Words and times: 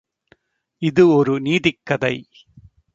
இது 0.81 1.09
ஒரு 1.09 1.39
நீதிக் 1.39 1.81
கதை. 1.83 2.15